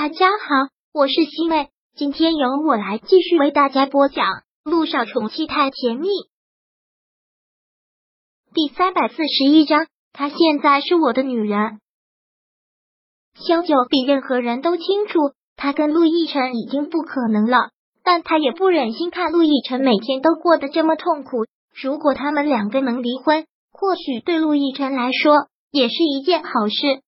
[0.00, 4.26] 大家好，我是西妹，今天由我来继续为大家播讲
[4.62, 6.06] 《陆少宠妻太甜蜜》
[8.54, 9.88] 第三百四十一章。
[10.12, 11.80] 她现在是我的女人。
[13.34, 17.70] 萧九比任何人都清楚，他跟陆亦辰已经不可能了，
[18.04, 21.46] 但他也不忍心看陆亦辰每天都过得这么痛苦。
[21.74, 27.02] 如果他们两个能离婚，或许对陆亦辰来说也是一件好事。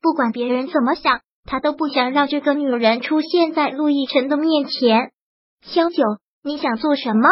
[0.00, 1.20] 不管别人怎么想。
[1.50, 5.10] 他都不想让这个女人出现在陆亦辰的面前。
[5.62, 6.04] 萧九，
[6.44, 7.28] 你想做什么？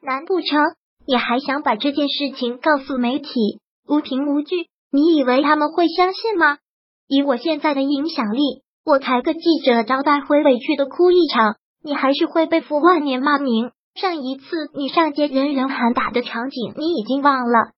[0.00, 0.60] 难不成
[1.04, 3.28] 你还想把这件事情告诉媒体，
[3.88, 4.68] 无凭无据？
[4.92, 6.58] 你以为他们会相信吗？
[7.08, 13.72] 以我现在的影响力，我开个记者招待会，委屈的哭一场，你还是会被负万年骂名。
[13.96, 17.72] 上一次你上街人人喊打的场景，你已经忘了？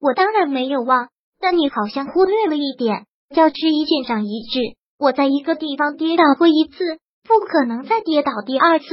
[0.00, 4.78] 我当然没有忘，但你好像忽略了一点，叫吃一堑长一智。
[4.98, 8.86] 我在一个地方跌倒过一次，不可能再跌倒第二次。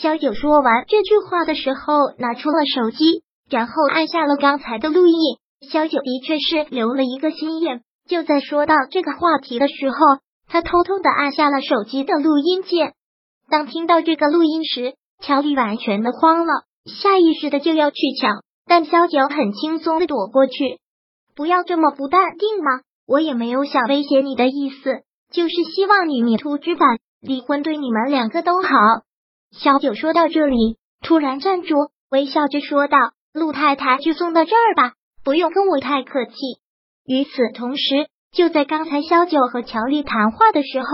[0.00, 5.14] 萧九说完这句话的时候，拿出了手机，然后按下了刚才的录音。
[5.70, 9.96] 萧九的确是留了一个心眼，就在说到这个话题的时候，
[10.48, 12.94] 他偷偷的按下了手机的录音键。
[13.48, 20.78] 当听到这个录音时，乔丽完全的慌了，下意识的就要去抢，但萧九很轻松的躲过去。
[21.36, 25.02] 不要这么不淡定嘛，我也没有想威胁你的意思。
[25.30, 28.68] 就是希望你迷途知返，离婚对你们两个都好。
[29.52, 31.74] 小九说到这里，突然站住，
[32.10, 32.98] 微笑着说道
[33.32, 36.32] ：“陆太太就送到这儿吧，不用跟我太客气。”
[37.06, 40.86] 与此同时，就在刚才，萧九和乔丽谈话的时候，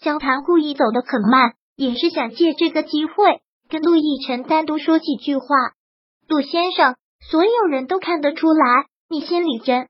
[0.00, 5.46] 萧谈故意走得很慢，也是想借这个机会跟陆亦辰单独说几句话。
[6.28, 6.96] 陆先生，
[7.30, 9.88] 所有人都看得出来，你心里真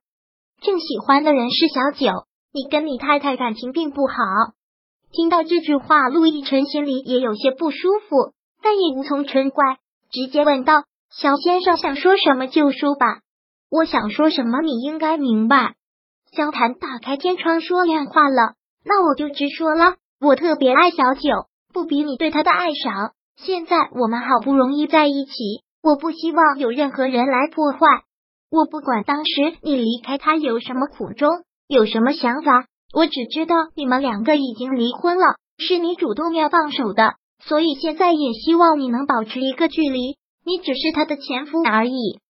[0.60, 2.25] 正喜欢的人是小九。
[2.56, 4.14] 你跟你太太感情并不好。
[5.12, 7.76] 听到这句话，陆亦辰心里也有些不舒
[8.08, 9.76] 服，但也无从嗔怪，
[10.10, 13.20] 直接问道：“小先生想说什么就说吧，
[13.70, 15.74] 我想说什么你应该明白。”
[16.32, 18.54] 萧谈打开天窗说亮话了，
[18.86, 23.12] 那我就直说了，我特别爱小九，不比你对他的爱少。
[23.36, 25.34] 现在我们好不容易在一起，
[25.82, 27.80] 我不希望有任何人来破坏。
[28.50, 31.44] 我不管当时你离开他有什么苦衷。
[31.68, 32.66] 有什么想法？
[32.94, 40.16] 我只知道你们两个已经离婚了，是你主动要放手的，所以现在也希望你能保持一个距离。
[40.44, 42.20] 你只是他的前夫而已。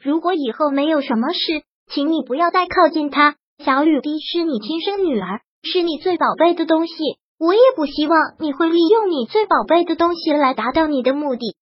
[0.00, 3.34] 如果以后没有什么事，请你不要再靠近他。
[3.64, 6.94] 小雨滴是你亲生女儿，是你最宝贝的东西。
[7.36, 11.56] 我也不希望你会利用你最宝贝的东西来达到你的目的。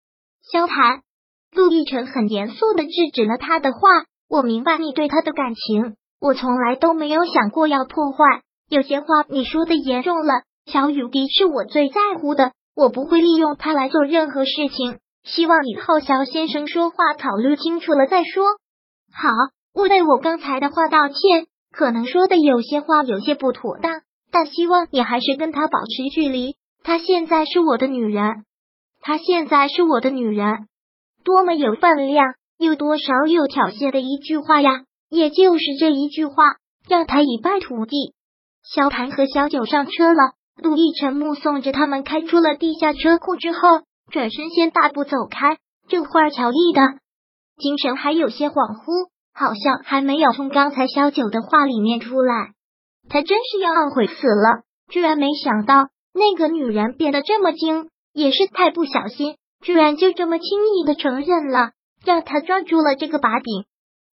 [0.53, 1.01] 萧谈，
[1.51, 3.79] 陆亦辰很严肃的制止了他的话。
[4.29, 5.97] 我明白你对他的感情。
[6.23, 10.45] 我从来都没有想过要破坏，有些话你说的严重了。
[10.67, 15.01] 小雨滴是我最在乎的，我不会利用他来做任何事情。
[15.25, 18.45] 希望以后肖先生说话考虑清楚了再说。
[19.13, 19.31] 好，
[19.75, 26.55] 我为我刚才的话道歉，可能说的有些话有些不妥当，但希望你还是跟他保持距离。
[26.85, 28.45] 她现在是我的女人，
[29.01, 30.69] 她现在是我的女人，
[31.25, 34.85] 多么有分量，又多少有挑衅的一句话呀！
[35.13, 36.57] 也就是这一句话，
[36.89, 38.15] 让他一败涂地。
[38.65, 43.59] 萧谭和小九上车了，陆亦辰目送着他们开出了地下车库之后，
[44.11, 45.59] 转身先大步走开。
[45.87, 46.81] 这会儿乔丽的
[47.59, 52.53] 精神还有些恍惚，好像还没有从刚才萧九的话里面出来。
[53.11, 61.73] 他真是要懊悔死了，居然没想到那个女人变得这么精，也是太不小心，居然就这么轻易的承认了，
[62.03, 63.67] 让他抓住了这个把柄。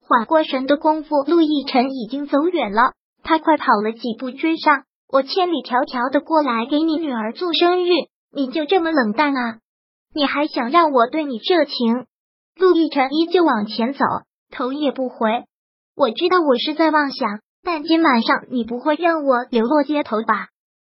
[0.10, 2.94] 缓过神的功夫，陆亦辰已经走远了。
[3.22, 7.92] 他快跑了几步追上，我千里迢迢的过来给你女儿做生日，
[8.34, 9.60] 你就这么冷淡啊？
[10.16, 12.08] 你还想让我对你热情？
[12.56, 14.00] 陆亦辰依旧往前走，
[14.50, 15.44] 头也不回。
[15.96, 20.48] 我知道我是在妄想，但今晚上你不会让我流落街头吧？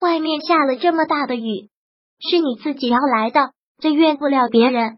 [0.00, 1.69] 外面下了这么大的雨，
[2.19, 4.97] 是你自己要来的，这怨不了别人。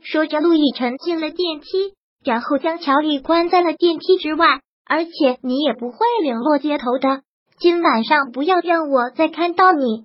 [0.00, 1.97] 说着，陆亦辰进了电梯。
[2.24, 7.22] 然后将乔丽关在了电梯之外，而且你也不会流落街头的。
[7.58, 10.04] 今晚上不要让我再看到你。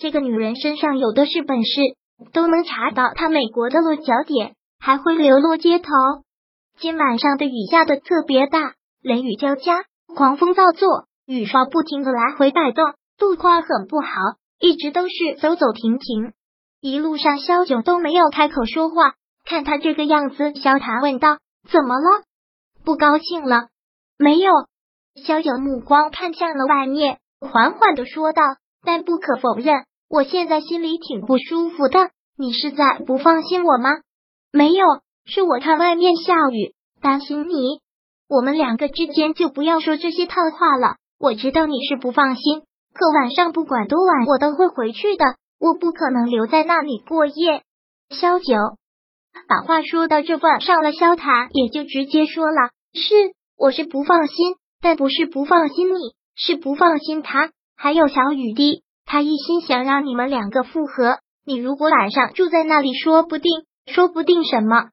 [0.00, 1.80] 这个女人身上有的是本事，
[2.32, 5.88] 都能查到她美国的落脚点，还会流落街头。
[6.78, 9.84] 今晚上的雨下的特别大，雷雨交加，
[10.14, 14.08] 狂风造作，雨刷不停的来回摆动，路况很不好，
[14.58, 16.32] 一直都是走走停停。
[16.80, 19.14] 一路上，萧九都没有开口说话。
[19.52, 21.36] 看他这个样子，萧谈问道
[21.70, 22.22] ：“怎么了？
[22.86, 23.66] 不高兴了？”
[24.16, 24.50] 没有。
[25.22, 28.40] 萧九目光看向了外面，缓缓的说道
[28.82, 31.98] ：“但不可否认，我现在心里挺不舒服的。
[32.38, 33.90] 你是在不放心我吗？
[34.50, 34.86] 没有，
[35.26, 36.72] 是我看外面下雨，
[37.02, 37.82] 担心你。
[38.30, 40.96] 我们两个之间就不要说这些套话了。
[41.18, 42.62] 我知道你是不放心，
[42.94, 45.26] 可晚上不管多晚，我都会回去的。
[45.60, 47.62] 我不可能留在那里过夜。
[48.08, 48.54] 萧九
[49.48, 53.14] 把话说到这半上了，萧塔也就直接说了：“是，
[53.56, 55.98] 我是不放心，但不是不放心你，
[56.36, 58.82] 是不放心他，还有小雨滴。
[59.04, 61.18] 他一心想让你们两个复合。
[61.44, 63.50] 你如果晚上住在那里，说不定，
[63.86, 64.90] 说不定什么？”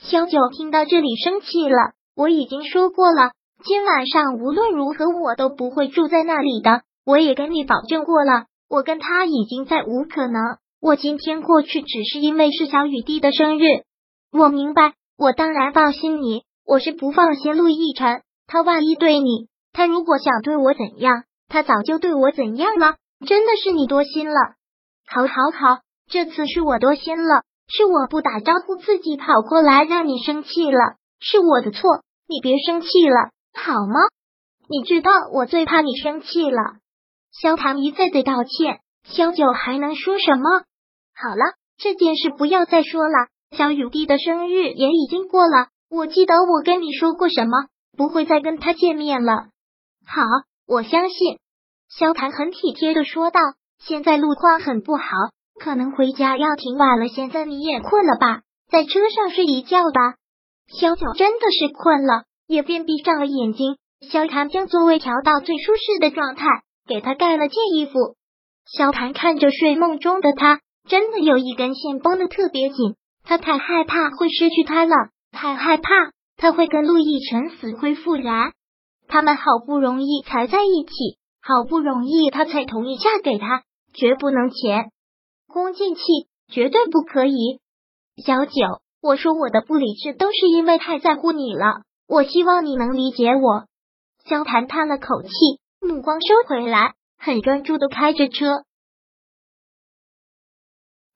[0.00, 1.92] 萧九听到这里生气了。
[2.14, 3.32] 我已经说过了，
[3.64, 6.82] 今晚上无论如何我都不会住在那里的。
[7.04, 8.44] 我也跟你保证过了。
[8.68, 10.58] 我跟他已经再无可能。
[10.80, 13.62] 我今天过去只是因为是小雨滴的生日。
[14.30, 16.44] 我明白，我当然放心你。
[16.64, 22.96] 我是不放心陆亦辰，他万一对你，他如果想对我怎样，他早就对我怎样了。
[23.26, 24.36] 真的是你多心了。
[25.06, 33.98] 好，好，好，这次是我多心了，是我不打招呼自己跑过来让你生气了，是我的错，你别生气了，好吗？
[34.68, 36.60] 你知道我最怕你生气了。
[37.32, 40.62] 萧唐一再的道歉，萧九还能说什么？
[41.14, 43.28] 好了，这件事不要再说了。
[43.56, 49.32] 小雨滴的生日也已经过了，我记得我跟你说过什么，不会再跟他见面了。
[50.06, 50.22] 好，
[50.66, 51.38] 我相信。
[51.88, 53.40] 萧谭很体贴的说道
[53.80, 55.04] ：“现在路况很不好，
[55.58, 57.08] 可能回家要挺晚了。
[57.08, 60.16] 现在你也困了吧，在车上睡一觉吧。”
[60.78, 63.78] 萧九真的是困了，也便闭上了眼睛。
[64.02, 66.44] 萧谭将座位调到最舒适的状态。
[66.86, 68.16] 给他盖了件衣服，
[68.70, 72.96] 萧谭看着睡梦中的他，真的有一根线绷得特别紧。
[73.24, 74.94] 他太害怕会失去他了，
[75.32, 75.90] 太害怕
[76.36, 78.52] 他会跟陆亦辰死灰复燃。
[79.06, 83.62] 他们好不容易才在一起，好不容易他才同意嫁给他，
[83.94, 84.90] 绝不能前
[85.46, 86.02] 功尽弃，
[86.48, 87.60] 绝对不可以。
[88.22, 88.52] 小九，
[89.00, 93.64] 我说我的不理智都是因为太在乎你了，我希望你能理解我。
[94.28, 95.30] 萧谭叹了口气。
[95.80, 98.64] 目光收回来，很专注的开着车。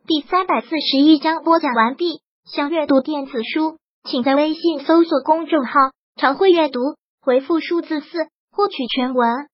[0.07, 2.21] 第三百四十一章播讲完毕。
[2.45, 5.73] 想阅读电子书，请在微信搜索公众号
[6.21, 6.81] “常会阅读”，
[7.23, 9.49] 回复数字四获取全文。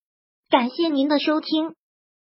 [0.49, 1.75] 感谢您的收听。